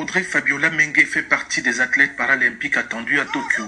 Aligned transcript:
Audrey 0.00 0.22
Fabiola 0.22 0.70
Mengue 0.70 1.06
fait 1.06 1.22
partie 1.22 1.60
des 1.60 1.82
athlètes 1.82 2.16
paralympiques 2.16 2.78
attendus 2.78 3.20
à 3.20 3.26
Tokyo. 3.26 3.64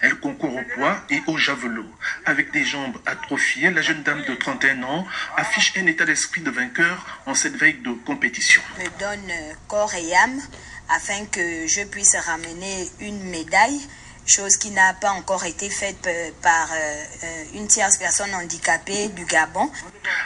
Elle 0.00 0.14
concourt 0.14 0.56
au 0.56 0.62
poids 0.74 0.96
et 1.10 1.20
au 1.26 1.36
javelot. 1.36 1.84
Avec 2.24 2.52
des 2.52 2.64
jambes 2.64 2.96
atrophiées, 3.04 3.70
la 3.70 3.82
jeune 3.82 4.02
dame 4.02 4.24
de 4.24 4.34
31 4.34 4.82
ans 4.82 5.06
affiche 5.36 5.74
un 5.76 5.86
état 5.86 6.06
d'esprit 6.06 6.40
de 6.40 6.50
vainqueur 6.50 7.20
en 7.26 7.34
cette 7.34 7.56
veille 7.56 7.82
de 7.84 7.92
compétition. 7.92 8.62
Me 8.78 8.98
donne 8.98 9.30
corps 9.68 9.94
et 9.94 10.16
âme 10.16 10.40
afin 10.88 11.26
que 11.26 11.66
je 11.66 11.84
puisse 11.84 12.16
ramener 12.16 12.88
une 13.00 13.22
médaille 13.24 13.82
chose 14.26 14.56
qui 14.56 14.70
n'a 14.70 14.94
pas 14.94 15.10
encore 15.10 15.44
été 15.44 15.68
faite 15.70 16.08
par 16.42 16.70
une 17.54 17.66
tierce 17.66 17.98
personne 17.98 18.34
handicapée 18.34 19.08
du 19.08 19.24
Gabon. 19.24 19.70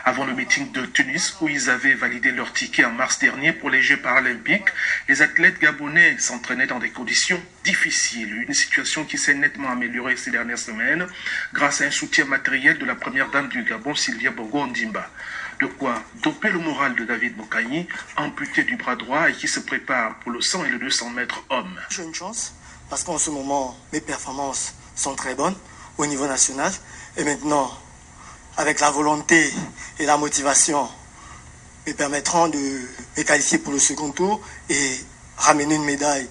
Avant 0.05 0.25
le 0.25 0.35
meeting 0.35 0.73
de 0.73 0.87
Tunis, 0.87 1.37
où 1.41 1.49
ils 1.49 1.71
avaient 1.71 1.95
validé 1.95 2.31
leur 2.31 2.53
ticket 2.53 2.85
en 2.85 2.93
mars 2.93 3.19
dernier 3.19 3.53
pour 3.53 3.71
les 3.71 3.83
Jeux 3.83 4.01
paralympiques, 4.01 4.69
les 5.09 5.23
athlètes 5.23 5.59
gabonais 5.59 6.19
s'entraînaient 6.19 6.67
dans 6.67 6.79
des 6.79 6.91
conditions 6.91 7.41
difficiles, 7.65 8.45
une 8.49 8.55
situation 8.55 9.05
qui 9.05 9.19
s'est 9.19 9.35
nettement 9.35 9.71
améliorée 9.71 10.17
ces 10.17 10.31
dernières 10.31 10.59
semaines 10.59 11.07
grâce 11.53 11.81
à 11.81 11.85
un 11.85 11.91
soutien 11.91 12.25
matériel 12.25 12.79
de 12.79 12.85
la 12.85 12.95
première 12.95 13.31
dame 13.31 13.49
du 13.49 13.63
Gabon, 13.63 13.95
Sylvia 13.95 14.31
Bongo 14.31 14.61
Ondimba. 14.61 15.11
De 15.61 15.67
quoi 15.67 16.03
doper 16.23 16.51
le 16.51 16.61
moral 16.61 16.95
de 16.95 17.05
David 17.05 17.37
Mokani, 17.37 17.89
amputé 18.17 18.63
du 18.63 18.77
bras 18.77 18.95
droit 18.95 19.29
et 19.29 19.33
qui 19.33 19.49
se 19.49 19.61
prépare 19.61 20.19
pour 20.21 20.31
le 20.31 20.41
100 20.41 20.65
et 20.67 20.71
le 20.71 20.79
200 20.79 21.11
mètres 21.11 21.45
hommes. 21.51 21.81
Parce 22.89 23.05
qu'en 23.05 23.19
ce 23.19 23.31
moment, 23.31 23.77
mes 23.93 24.01
performances 24.01 24.75
sont 24.95 25.15
très 25.15 25.35
bonnes 25.35 25.57
au 25.99 26.07
niveau 26.07 26.27
national. 26.27 26.73
Et 27.17 27.25
maintenant, 27.25 27.71
avec 28.57 28.81
la 28.81 28.91
volonté 28.91 29.53
et 29.99 30.07
la 30.07 30.17
motivation, 30.17 30.89
me 31.87 31.93
permettront 31.93 32.49
de 32.49 32.59
me 32.59 33.23
qualifier 33.23 33.59
pour 33.59 33.73
le 33.73 33.79
second 33.79 34.11
tour 34.11 34.41
et 34.69 35.01
ramener 35.37 35.75
une 35.75 35.85
médaille 35.85 36.29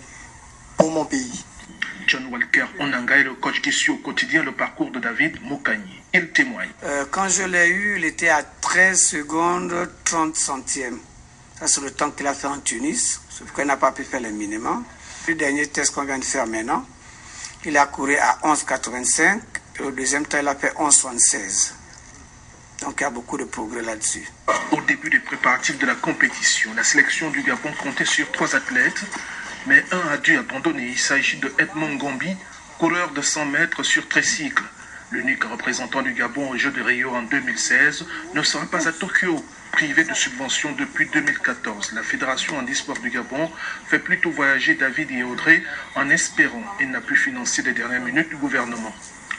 pour 0.77 0.91
mon 0.91 1.05
pays. 1.05 1.45
John 2.07 2.27
Walker 2.31 2.65
Onanga 2.79 3.17
est 3.17 3.23
le 3.23 3.33
coach 3.33 3.61
qui 3.61 3.71
suit 3.71 3.91
au 3.91 3.97
quotidien 3.97 4.43
le 4.43 4.53
parcours 4.53 4.91
de 4.91 4.99
David 4.99 5.41
Mokani. 5.43 6.01
Il 6.13 6.31
témoigne. 6.31 6.69
Euh, 6.83 7.05
quand 7.11 7.27
je 7.27 7.43
l'ai 7.43 7.67
eu, 7.67 7.97
il 7.97 8.05
était 8.05 8.29
à 8.29 8.43
13 8.43 9.01
secondes 9.01 9.89
30 10.05 10.35
centièmes. 10.35 10.99
Ça, 11.59 11.67
c'est 11.67 11.81
le 11.81 11.91
temps 11.91 12.11
qu'il 12.11 12.25
a 12.27 12.33
fait 12.33 12.47
en 12.47 12.59
Tunis, 12.59 13.19
sauf 13.29 13.51
qu'il 13.53 13.65
n'a 13.65 13.77
pas 13.77 13.91
pu 13.91 14.03
faire 14.03 14.21
le 14.21 14.29
minimum. 14.29 14.85
Le 15.27 15.35
dernier 15.35 15.67
test 15.67 15.93
qu'on 15.93 16.05
vient 16.05 16.17
de 16.17 16.23
faire 16.23 16.47
maintenant, 16.47 16.87
il 17.65 17.75
a 17.75 17.85
couru 17.87 18.15
à 18.15 18.39
11,85 18.43 19.41
et 19.77 19.81
au 19.83 19.91
deuxième 19.91 20.25
temps, 20.25 20.37
il 20.41 20.47
a 20.47 20.55
fait 20.55 20.71
11,76. 20.75 21.73
Donc 22.81 22.95
il 22.97 23.03
y 23.03 23.05
a 23.05 23.09
beaucoup 23.09 23.37
de 23.37 23.43
progrès 23.43 23.81
là-dessus. 23.81 24.25
Au 24.71 24.79
début 24.79 25.09
des 25.09 25.19
préparatifs 25.19 25.77
de 25.79 25.85
la 25.85 25.95
compétition, 25.95 26.73
la 26.75 26.85
sélection 26.85 27.29
du 27.29 27.43
Gabon 27.43 27.73
comptait 27.83 28.05
sur 28.05 28.31
trois 28.31 28.55
athlètes, 28.55 29.01
mais 29.65 29.83
un 29.91 30.07
a 30.13 30.17
dû 30.17 30.37
abandonner. 30.37 30.91
Il 30.91 30.99
s'agit 30.99 31.37
de 31.37 31.51
Edmond 31.59 31.95
Gombi, 31.95 32.33
coureur 32.77 33.11
de 33.11 33.21
100 33.21 33.47
mètres 33.47 33.83
sur 33.83 34.07
tricycle. 34.07 34.63
L'unique 35.11 35.43
représentant 35.43 36.03
du 36.03 36.13
Gabon 36.13 36.51
aux 36.51 36.57
Jeux 36.57 36.71
de 36.71 36.81
Rio 36.81 37.13
en 37.13 37.23
2016 37.23 38.05
ne 38.33 38.43
sera 38.43 38.65
pas 38.65 38.87
à 38.87 38.93
Tokyo. 38.93 39.43
Privé 39.71 40.03
de 40.03 40.13
subventions 40.13 40.71
depuis 40.71 41.05
2014, 41.05 41.91
la 41.93 42.01
Fédération 42.01 42.57
handisport 42.57 42.97
du 42.97 43.11
Gabon 43.11 43.51
fait 43.87 43.99
plutôt 43.99 44.31
voyager 44.31 44.73
David 44.75 45.11
et 45.11 45.23
Audrey 45.23 45.63
en 45.95 46.09
espérant 46.09 46.63
et 46.79 46.85
n'a 46.85 47.01
pu 47.01 47.15
financer 47.15 47.61
les 47.61 47.73
dernières 47.73 48.01
minutes 48.01 48.29
du 48.29 48.37
gouvernement. 48.37 48.93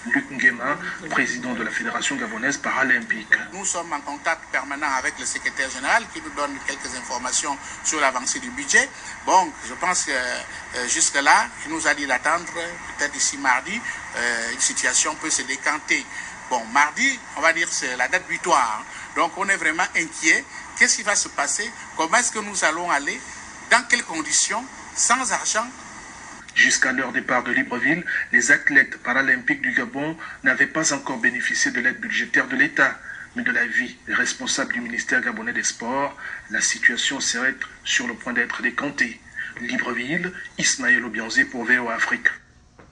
Luc 0.07 0.31
Nguema, 0.31 0.79
président 1.11 1.55
de 1.55 1.63
la 1.65 1.71
Fédération 1.71 2.17
gabonaise 2.17 2.57
paralympique. 2.59 3.29
Nous 3.53 3.65
sommes 3.65 3.93
en 3.93 4.01
contact 4.01 4.43
permanent 4.53 4.87
avec 4.97 5.19
le 5.19 5.27
secrétaire 5.27 5.69
général 5.71 6.05
qui 6.15 6.23
nous 6.23 6.31
donne 6.31 6.57
quelques 6.67 6.95
informations 6.97 7.57
sur 7.85 8.01
l'avancée 8.01 8.39
du 8.39 8.51
budget. 8.51 8.89
Bon, 9.27 9.51
je 9.69 9.75
pense 9.75 10.05
que 10.05 10.13
euh, 10.13 10.89
jusque-là, 10.89 11.49
il 11.67 11.73
nous 11.73 11.87
a 11.87 11.95
dit 11.95 12.07
d'attendre, 12.07 12.47
peut-être 12.97 13.13
d'ici 13.13 13.37
mardi, 13.39 13.79
euh, 14.17 14.53
une 14.53 14.61
situation 14.61 15.15
peut 15.17 15.31
se 15.31 15.43
décanter. 15.43 16.05
Bon, 16.51 16.65
mardi, 16.73 17.19
on 17.37 17.41
va 17.43 17.53
dire 17.53 17.69
c'est 17.71 17.97
la 17.97 18.09
date 18.09 18.27
butoir. 18.27 18.85
Donc 19.17 19.37
on 19.37 19.49
est 19.49 19.57
vraiment 19.57 19.87
inquiet. 19.97 20.45
Qu'est-ce 20.79 20.97
qui 20.97 21.03
va 21.03 21.15
se 21.15 21.29
passer? 21.29 21.71
Comment 21.97 22.17
est-ce 22.17 22.33
que 22.33 22.39
nous 22.39 22.65
allons 22.65 22.91
aller 22.91 23.21
Dans 23.71 23.83
quelles 23.89 24.05
conditions 24.05 24.65
Sans 24.97 25.33
argent? 25.33 25.67
Jusqu'à 26.55 26.93
leur 26.93 27.13
départ 27.13 27.45
de 27.45 27.53
Libreville, 27.53 28.05
les 28.33 28.51
athlètes 28.51 28.97
paralympiques 29.03 29.61
du 29.61 29.73
Gabon 29.73 30.17
n'avaient 30.43 30.67
pas 30.67 30.93
encore 30.93 31.19
bénéficié 31.19 31.71
de 31.71 31.81
l'aide 31.81 32.01
budgétaire 32.01 32.49
de 32.49 32.57
l'État, 32.57 32.99
mais 33.37 33.43
de 33.43 33.53
la 33.53 33.67
vie 33.67 33.97
des 34.07 34.15
responsables 34.15 34.73
du 34.73 34.81
ministère 34.81 35.21
gabonais 35.21 35.53
des 35.53 35.63
Sports, 35.63 36.17
la 36.51 36.61
situation 36.61 37.21
serait 37.21 37.55
sur 37.85 38.09
le 38.09 38.15
point 38.15 38.33
d'être 38.33 38.63
décantée. 38.63 39.21
Libreville, 39.61 40.33
Ismaël 40.57 41.05
Obianzé 41.05 41.45
pour 41.45 41.65
VO 41.65 41.91
Afrique. 41.91 42.29